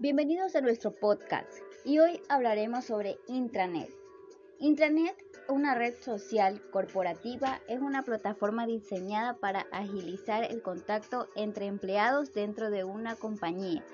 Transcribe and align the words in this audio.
Bienvenidos 0.00 0.56
a 0.56 0.60
nuestro 0.60 0.90
podcast 0.90 1.48
y 1.84 2.00
hoy 2.00 2.20
hablaremos 2.28 2.84
sobre 2.84 3.16
intranet. 3.28 3.88
Intranet, 4.58 5.14
una 5.48 5.76
red 5.76 5.94
social 6.00 6.60
corporativa, 6.72 7.60
es 7.68 7.80
una 7.80 8.02
plataforma 8.02 8.66
diseñada 8.66 9.34
para 9.34 9.66
agilizar 9.70 10.42
el 10.42 10.62
contacto 10.62 11.28
entre 11.36 11.66
empleados 11.66 12.34
dentro 12.34 12.70
de 12.70 12.82
una 12.82 13.14
compañía, 13.14 13.84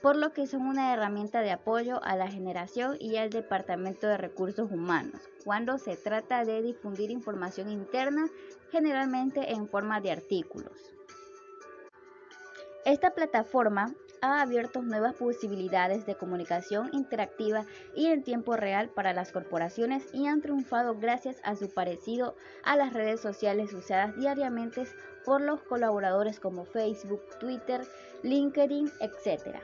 por 0.00 0.16
lo 0.16 0.32
que 0.32 0.46
son 0.46 0.62
una 0.62 0.94
herramienta 0.94 1.42
de 1.42 1.50
apoyo 1.50 2.02
a 2.02 2.16
la 2.16 2.28
generación 2.28 2.96
y 2.98 3.16
al 3.16 3.28
Departamento 3.28 4.06
de 4.06 4.16
Recursos 4.16 4.72
Humanos, 4.72 5.20
cuando 5.44 5.76
se 5.76 5.98
trata 5.98 6.46
de 6.46 6.62
difundir 6.62 7.10
información 7.10 7.68
interna, 7.68 8.26
generalmente 8.70 9.52
en 9.52 9.68
forma 9.68 10.00
de 10.00 10.12
artículos. 10.12 10.92
Esta 12.84 13.10
plataforma 13.10 13.94
ha 14.22 14.40
abierto 14.40 14.82
nuevas 14.82 15.14
posibilidades 15.16 16.06
de 16.06 16.14
comunicación 16.14 16.88
interactiva 16.92 17.66
y 17.94 18.06
en 18.06 18.22
tiempo 18.22 18.56
real 18.56 18.88
para 18.88 19.12
las 19.12 19.32
corporaciones 19.32 20.04
y 20.14 20.26
han 20.26 20.40
triunfado 20.40 20.96
gracias 20.98 21.36
a 21.42 21.56
su 21.56 21.68
parecido 21.68 22.36
a 22.62 22.76
las 22.76 22.92
redes 22.92 23.20
sociales 23.20 23.74
usadas 23.74 24.16
diariamente 24.16 24.86
por 25.24 25.40
los 25.40 25.60
colaboradores 25.62 26.38
como 26.38 26.64
Facebook, 26.64 27.22
Twitter, 27.40 27.82
LinkedIn, 28.22 28.90
etc. 29.00 29.56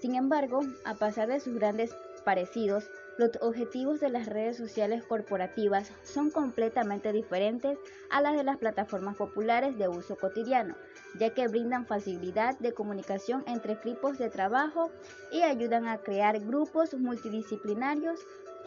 Sin 0.00 0.14
embargo, 0.14 0.60
a 0.84 0.94
pesar 0.94 1.28
de 1.28 1.40
sus 1.40 1.54
grandes 1.54 1.94
parecidos, 2.20 2.90
los 3.16 3.30
objetivos 3.40 4.00
de 4.00 4.08
las 4.08 4.26
redes 4.26 4.56
sociales 4.56 5.04
corporativas 5.04 5.92
son 6.02 6.30
completamente 6.30 7.12
diferentes 7.12 7.78
a 8.08 8.20
las 8.20 8.36
de 8.36 8.44
las 8.44 8.58
plataformas 8.58 9.16
populares 9.16 9.76
de 9.76 9.88
uso 9.88 10.16
cotidiano, 10.16 10.76
ya 11.18 11.30
que 11.30 11.48
brindan 11.48 11.86
facilidad 11.86 12.58
de 12.58 12.72
comunicación 12.72 13.44
entre 13.46 13.74
equipos 13.74 14.18
de 14.18 14.30
trabajo 14.30 14.90
y 15.30 15.42
ayudan 15.42 15.88
a 15.88 15.98
crear 15.98 16.40
grupos 16.40 16.94
multidisciplinarios 16.94 18.20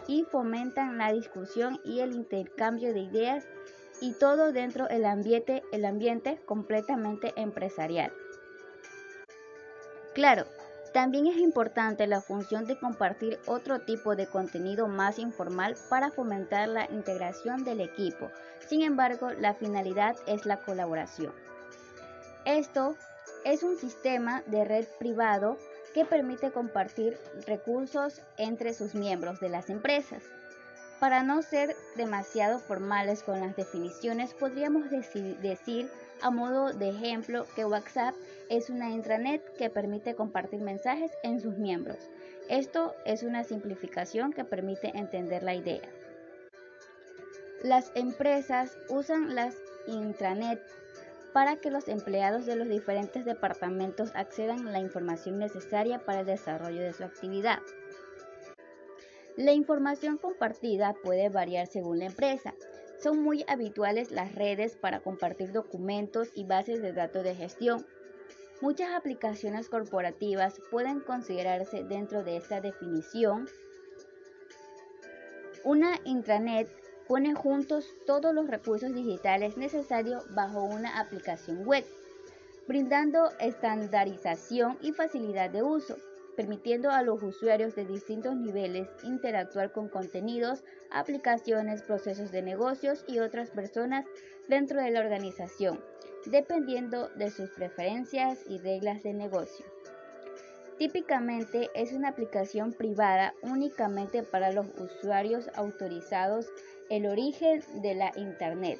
y 0.07 0.23
fomentan 0.23 0.97
la 0.97 1.11
discusión 1.11 1.79
y 1.83 1.99
el 2.01 2.13
intercambio 2.13 2.93
de 2.93 2.99
ideas 2.99 3.45
y 4.01 4.13
todo 4.13 4.51
dentro 4.51 4.87
del 4.87 5.05
ambiente, 5.05 5.63
el 5.71 5.85
ambiente 5.85 6.39
completamente 6.45 7.33
empresarial. 7.37 8.11
Claro, 10.13 10.45
también 10.93 11.25
es 11.27 11.37
importante 11.37 12.05
la 12.05 12.21
función 12.21 12.65
de 12.65 12.77
compartir 12.77 13.39
otro 13.47 13.81
tipo 13.81 14.15
de 14.15 14.27
contenido 14.27 14.87
más 14.87 15.17
informal 15.17 15.75
para 15.89 16.11
fomentar 16.11 16.69
la 16.69 16.85
integración 16.91 17.63
del 17.63 17.81
equipo. 17.81 18.29
Sin 18.67 18.83
embargo, 18.83 19.31
la 19.31 19.55
finalidad 19.55 20.15
es 20.27 20.45
la 20.45 20.57
colaboración. 20.57 21.33
Esto 22.45 22.95
es 23.43 23.63
un 23.63 23.77
sistema 23.77 24.43
de 24.45 24.65
red 24.65 24.85
privado 24.99 25.57
que 25.93 26.05
permite 26.05 26.51
compartir 26.51 27.17
recursos 27.47 28.21
entre 28.37 28.73
sus 28.73 28.93
miembros 28.93 29.39
de 29.39 29.49
las 29.49 29.69
empresas. 29.69 30.23
Para 30.99 31.23
no 31.23 31.41
ser 31.41 31.75
demasiado 31.95 32.59
formales 32.59 33.23
con 33.23 33.39
las 33.39 33.55
definiciones, 33.55 34.33
podríamos 34.33 34.89
decir 34.89 35.89
a 36.23 36.31
modo 36.31 36.71
de 36.71 36.89
ejemplo 36.89 37.45
que 37.53 37.65
WhatsApp 37.65 38.15
es 38.49 38.69
una 38.69 38.89
intranet 38.89 39.43
que 39.57 39.69
permite 39.69 40.15
compartir 40.15 40.61
mensajes 40.61 41.11
en 41.21 41.41
sus 41.41 41.57
miembros. 41.57 41.97
Esto 42.49 42.95
es 43.05 43.23
una 43.23 43.43
simplificación 43.43 44.31
que 44.31 44.45
permite 44.45 44.97
entender 44.97 45.43
la 45.43 45.53
idea. 45.53 45.81
Las 47.61 47.91
empresas 47.95 48.77
usan 48.89 49.35
las 49.35 49.55
intranet 49.85 50.61
para 51.33 51.57
que 51.57 51.71
los 51.71 51.89
empleados 51.89 52.45
de 52.45 52.55
los 52.55 52.69
diferentes 52.69 53.25
departamentos 53.25 54.11
accedan 54.15 54.67
a 54.67 54.71
la 54.71 54.79
información 54.79 55.39
necesaria 55.39 55.99
para 55.99 56.21
el 56.21 56.25
desarrollo 56.25 56.81
de 56.81 56.93
su 56.93 57.03
actividad. 57.03 57.59
La 59.35 59.51
información 59.51 60.17
compartida 60.17 60.93
puede 61.03 61.27
variar 61.29 61.67
según 61.67 61.99
la 61.99 62.05
empresa. 62.05 62.53
Son 63.03 63.21
muy 63.21 63.43
habituales 63.49 64.11
las 64.11 64.33
redes 64.33 64.77
para 64.77 65.01
compartir 65.01 65.51
documentos 65.51 66.29
y 66.35 66.45
bases 66.45 66.81
de 66.81 66.93
datos 66.93 67.25
de 67.25 67.35
gestión. 67.35 67.85
Muchas 68.61 68.93
aplicaciones 68.93 69.67
corporativas 69.67 70.61
pueden 70.71 71.01
considerarse 71.01 71.83
dentro 71.83 72.23
de 72.23 72.37
esta 72.37 72.61
definición. 72.61 73.49
Una 75.65 75.99
intranet 76.05 76.69
pone 77.05 77.35
juntos 77.35 77.93
todos 78.07 78.33
los 78.33 78.47
recursos 78.47 78.95
digitales 78.95 79.57
necesarios 79.57 80.23
bajo 80.33 80.63
una 80.63 80.97
aplicación 81.01 81.65
web, 81.65 81.83
brindando 82.69 83.31
estandarización 83.41 84.77
y 84.81 84.93
facilidad 84.93 85.49
de 85.49 85.61
uso 85.61 85.97
permitiendo 86.35 86.91
a 86.91 87.03
los 87.03 87.21
usuarios 87.21 87.75
de 87.75 87.85
distintos 87.85 88.35
niveles 88.35 88.87
interactuar 89.03 89.71
con 89.71 89.89
contenidos, 89.89 90.63
aplicaciones, 90.91 91.81
procesos 91.81 92.31
de 92.31 92.41
negocios 92.41 93.05
y 93.07 93.19
otras 93.19 93.51
personas 93.51 94.05
dentro 94.47 94.81
de 94.81 94.91
la 94.91 95.01
organización, 95.01 95.79
dependiendo 96.25 97.09
de 97.09 97.29
sus 97.29 97.49
preferencias 97.51 98.39
y 98.47 98.57
reglas 98.59 99.03
de 99.03 99.13
negocio. 99.13 99.65
Típicamente 100.77 101.69
es 101.75 101.93
una 101.93 102.09
aplicación 102.09 102.73
privada 102.73 103.33
únicamente 103.43 104.23
para 104.23 104.51
los 104.51 104.67
usuarios 104.79 105.49
autorizados 105.55 106.47
el 106.89 107.05
origen 107.05 107.63
de 107.81 107.95
la 107.95 108.11
Internet. 108.15 108.79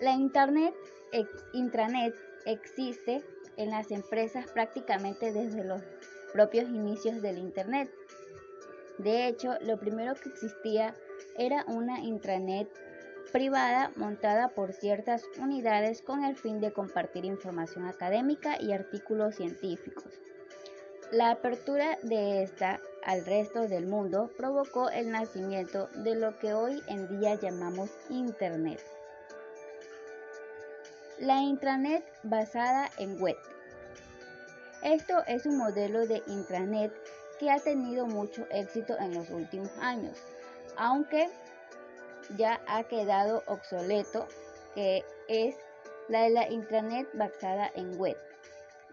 La 0.00 0.12
Internet 0.12 0.74
intranet 1.52 2.14
existe 2.46 3.22
en 3.56 3.70
las 3.70 3.90
empresas 3.90 4.50
prácticamente 4.52 5.32
desde 5.32 5.64
los 5.64 5.82
propios 6.32 6.68
inicios 6.68 7.22
del 7.22 7.38
Internet. 7.38 7.90
De 8.98 9.26
hecho, 9.26 9.54
lo 9.62 9.78
primero 9.78 10.14
que 10.14 10.28
existía 10.28 10.94
era 11.36 11.64
una 11.66 12.00
intranet 12.00 12.68
privada 13.32 13.92
montada 13.96 14.48
por 14.48 14.72
ciertas 14.72 15.24
unidades 15.38 16.02
con 16.02 16.24
el 16.24 16.36
fin 16.36 16.60
de 16.60 16.72
compartir 16.72 17.24
información 17.24 17.86
académica 17.86 18.60
y 18.60 18.72
artículos 18.72 19.36
científicos. 19.36 20.20
La 21.12 21.30
apertura 21.30 21.98
de 22.02 22.42
esta 22.42 22.80
al 23.04 23.24
resto 23.24 23.66
del 23.66 23.86
mundo 23.86 24.30
provocó 24.36 24.90
el 24.90 25.10
nacimiento 25.10 25.88
de 26.04 26.14
lo 26.14 26.38
que 26.38 26.54
hoy 26.54 26.80
en 26.86 27.08
día 27.18 27.34
llamamos 27.34 27.90
Internet. 28.10 28.80
La 31.20 31.42
intranet 31.42 32.02
basada 32.22 32.88
en 32.96 33.20
web. 33.20 33.36
Esto 34.82 35.22
es 35.26 35.44
un 35.44 35.58
modelo 35.58 36.06
de 36.06 36.22
intranet 36.26 36.90
que 37.38 37.50
ha 37.50 37.58
tenido 37.58 38.06
mucho 38.06 38.46
éxito 38.50 38.98
en 38.98 39.12
los 39.12 39.28
últimos 39.28 39.68
años, 39.82 40.16
aunque 40.78 41.28
ya 42.38 42.62
ha 42.66 42.84
quedado 42.84 43.42
obsoleto, 43.48 44.28
que 44.74 45.04
es 45.28 45.56
la 46.08 46.22
de 46.22 46.30
la 46.30 46.48
intranet 46.48 47.06
basada 47.12 47.70
en 47.74 47.98
web, 47.98 48.16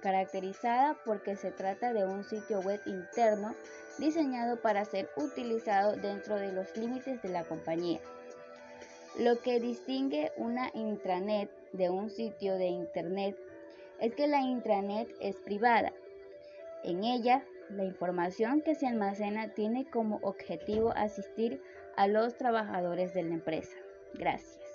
caracterizada 0.02 0.98
porque 1.06 1.38
se 1.38 1.52
trata 1.52 1.94
de 1.94 2.04
un 2.04 2.26
sitio 2.26 2.60
web 2.60 2.82
interno 2.86 3.56
diseñado 4.00 4.62
para 4.62 4.84
ser 4.84 5.10
utilizado 5.16 5.96
dentro 5.96 6.36
de 6.36 6.52
los 6.52 6.76
límites 6.76 7.22
de 7.22 7.30
la 7.30 7.46
compañía. 7.46 8.02
Lo 9.18 9.42
que 9.42 9.60
distingue 9.60 10.32
una 10.38 10.70
intranet 10.76 11.50
de 11.74 11.90
un 11.90 12.12
sitio 12.12 12.56
de 12.56 12.68
Internet 12.68 13.36
es 14.00 14.14
que 14.14 14.28
la 14.28 14.42
intranet 14.42 15.10
es 15.20 15.36
privada. 15.38 15.92
En 16.84 17.04
ella, 17.04 17.44
la 17.72 17.84
información 17.84 18.62
que 18.62 18.76
se 18.76 18.86
almacena 18.86 19.56
tiene 19.56 19.90
como 19.90 20.20
objetivo 20.22 20.92
asistir 20.96 21.60
a 21.96 22.08
los 22.08 22.38
trabajadores 22.38 23.16
de 23.16 23.24
la 23.24 23.34
empresa. 23.34 23.76
Gracias. 24.14 24.67